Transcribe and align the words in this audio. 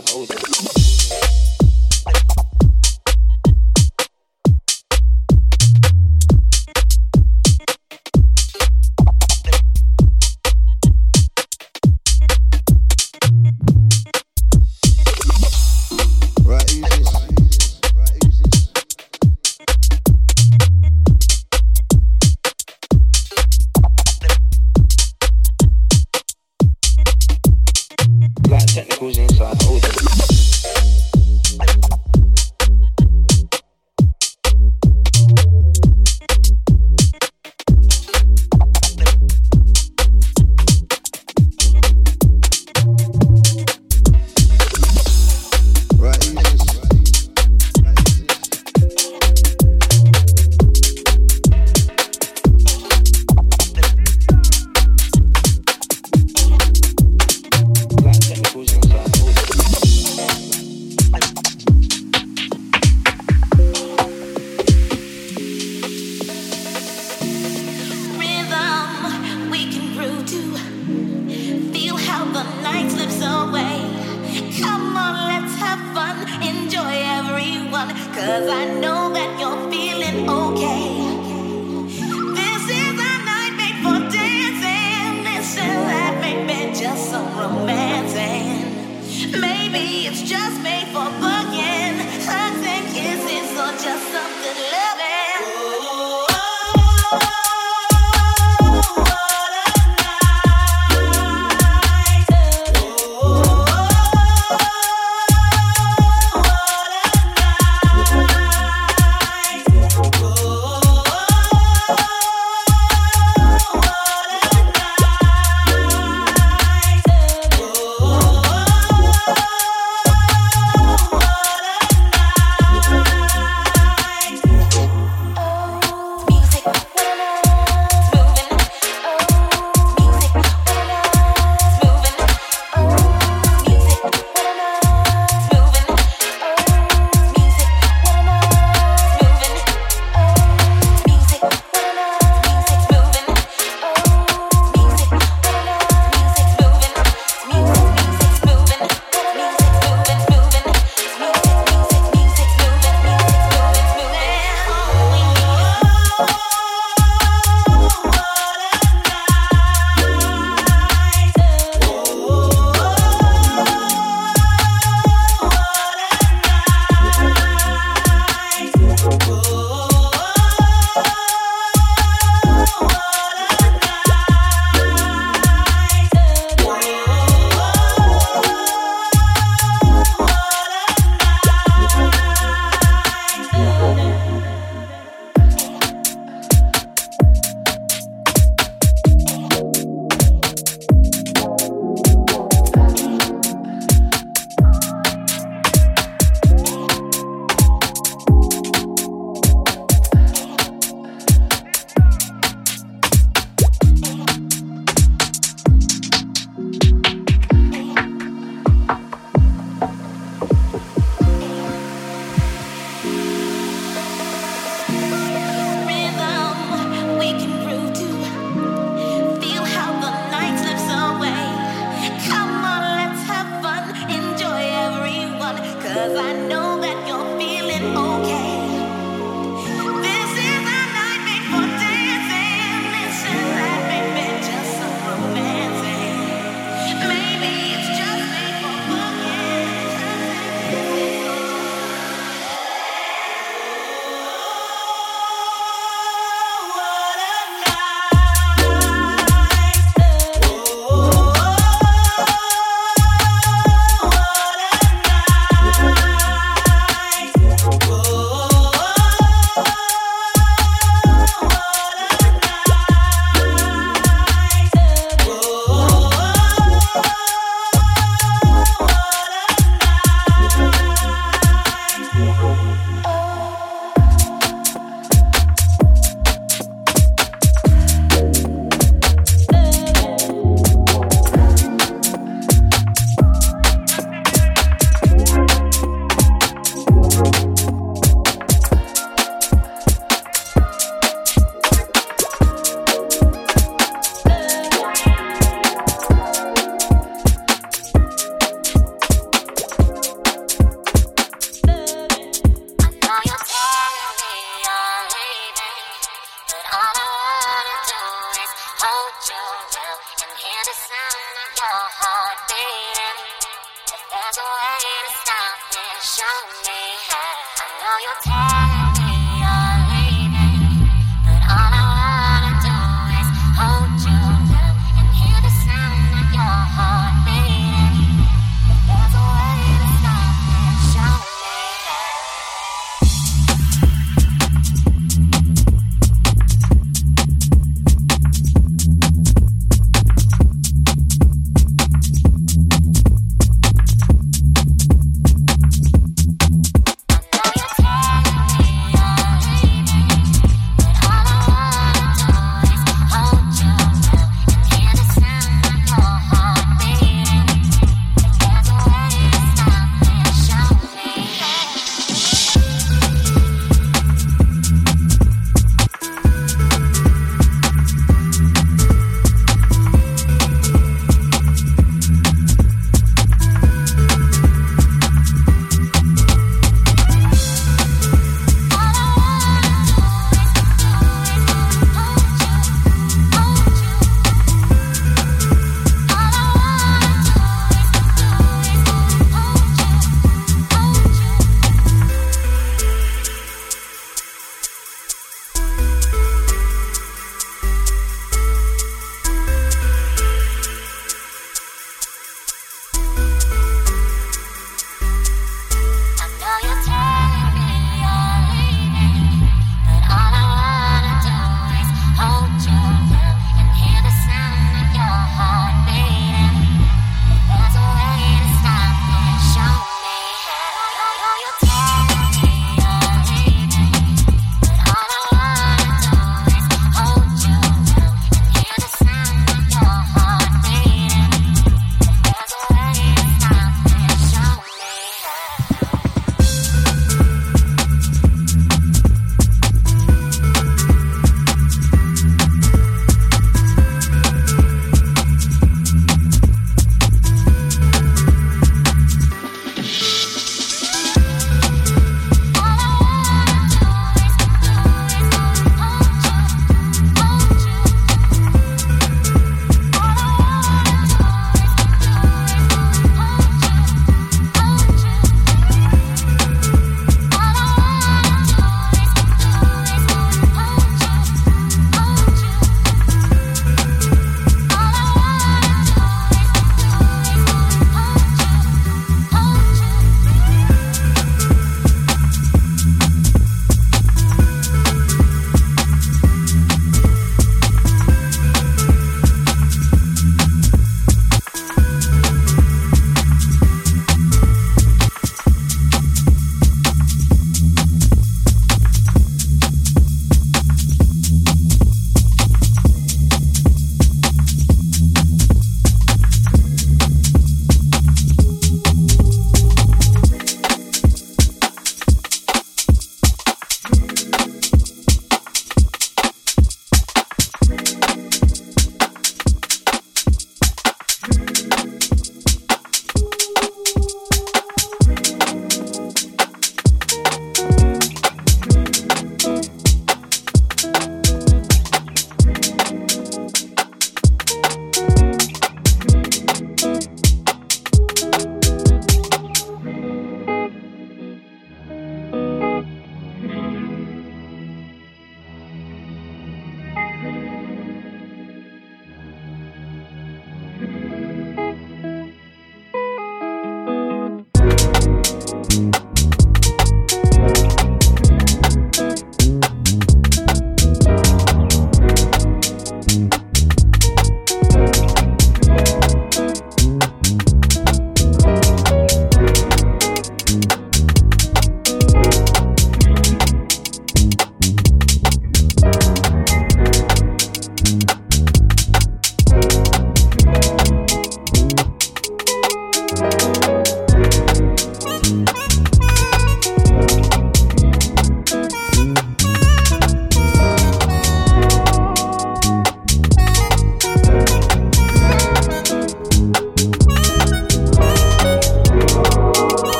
atau. 0.00 0.26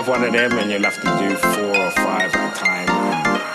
have 0.00 0.08
one 0.08 0.24
of 0.24 0.32
them 0.32 0.58
and 0.58 0.70
you'll 0.70 0.82
have 0.82 0.96
to 0.96 1.10
do 1.18 1.36
four 1.36 1.76
or 1.76 1.90
five 1.90 2.34
at 2.34 2.56
a 2.56 2.58
time. 2.58 2.88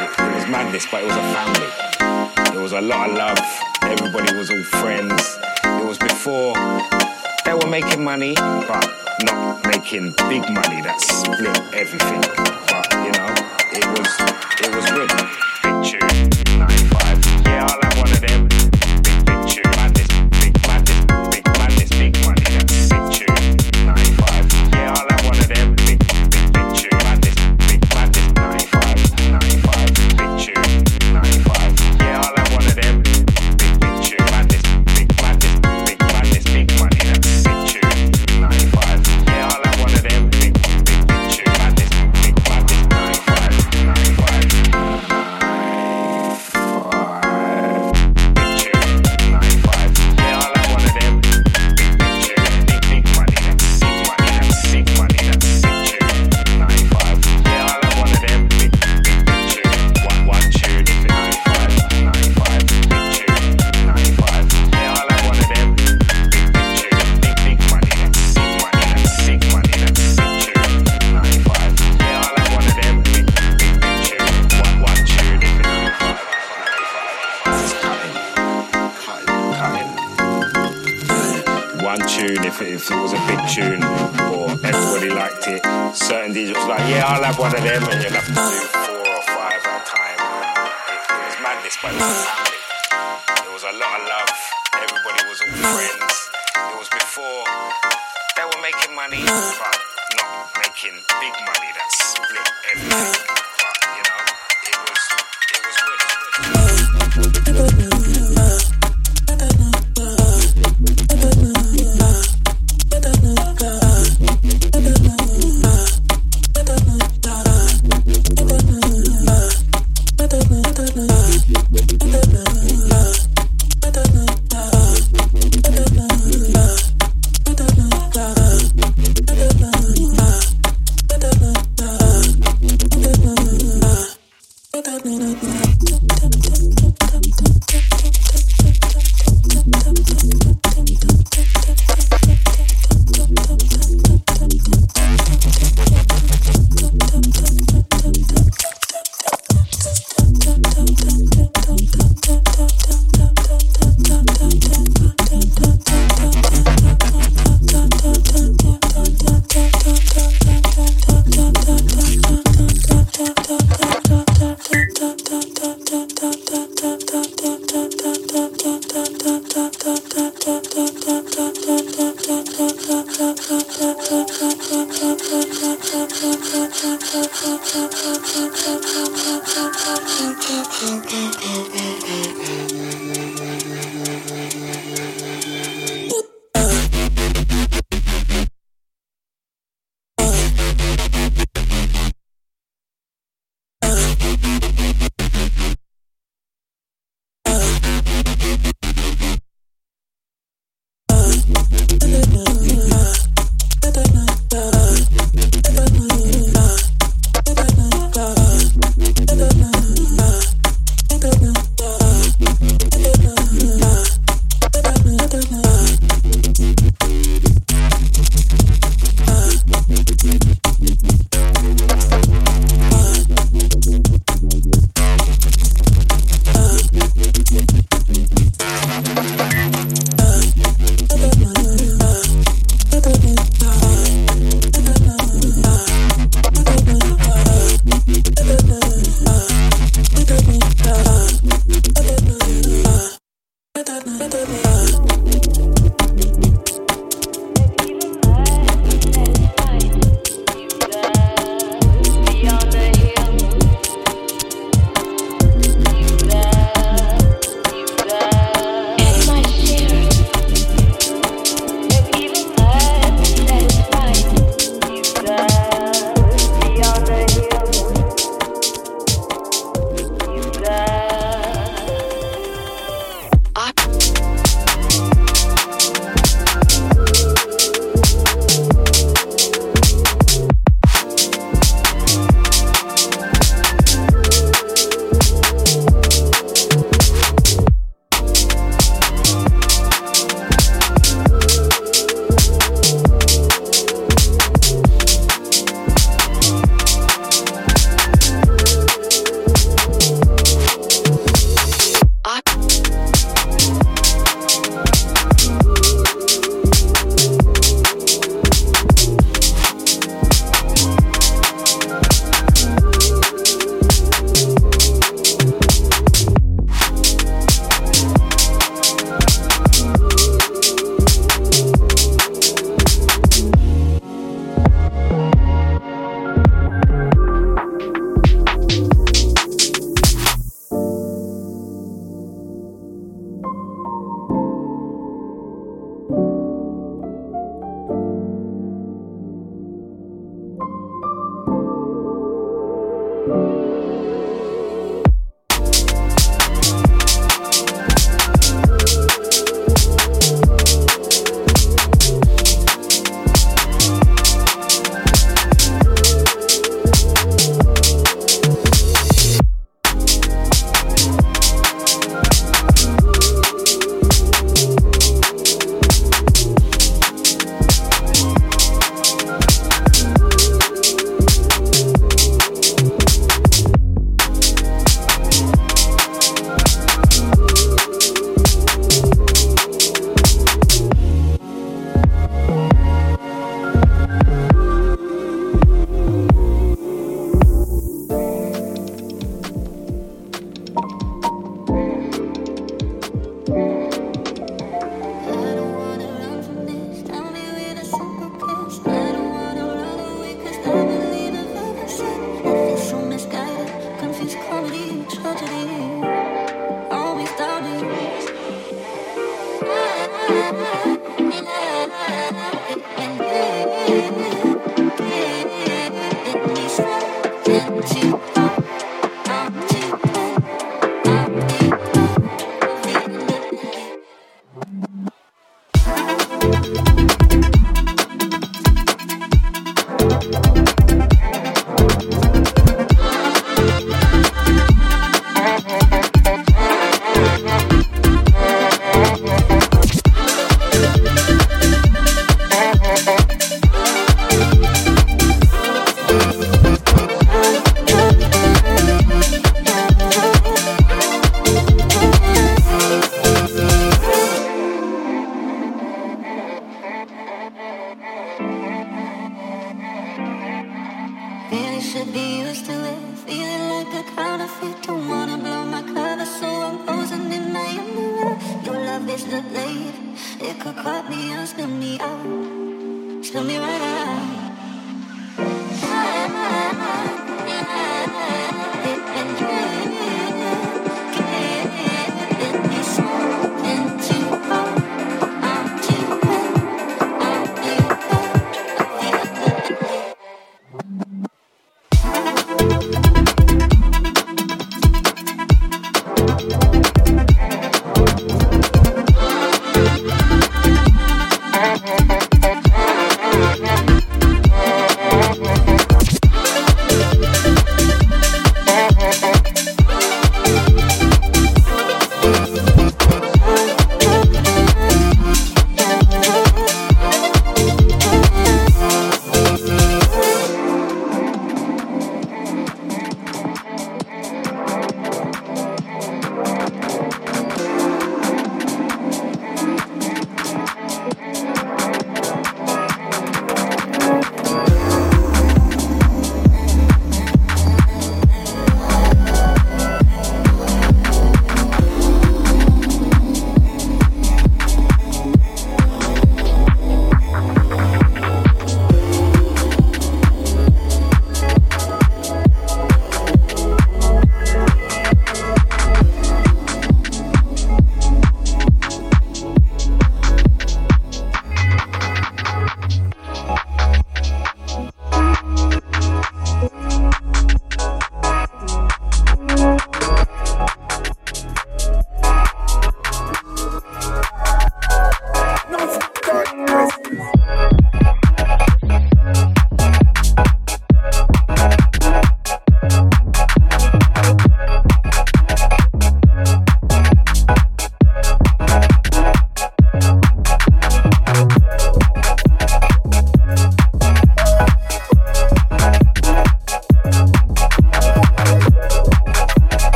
It, 0.00 0.08
it 0.08 0.34
was 0.36 0.48
madness, 0.48 0.86
but 0.90 1.02
it 1.02 1.06
was 1.06 1.16
a 1.16 1.26
family. 1.36 2.52
There 2.52 2.62
was 2.62 2.72
a 2.72 2.80
lot 2.80 3.10
of 3.10 3.16
love. 3.16 3.38
Everybody 3.82 4.34
was 4.38 4.50
all 4.50 4.62
friends. 4.80 5.38
It 5.64 5.84
was 5.84 5.98
before 5.98 6.54
they 7.44 7.52
were 7.52 7.68
making 7.68 8.02
money, 8.02 8.34
but 8.36 8.88
not 9.22 9.66
making 9.66 10.14
big 10.32 10.48
money 10.48 10.80
that 10.80 10.98
split 11.02 11.60
everything. 11.74 12.22
But 12.72 12.88
you 13.04 13.12
know, 13.12 13.28
it 13.76 13.84
was 13.92 14.08
it 14.64 14.74
was 14.74 14.86
good. 14.96 15.09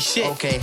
Shit. 0.00 0.26
Okay. 0.26 0.60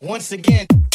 Once 0.00 0.32
again. 0.32 0.85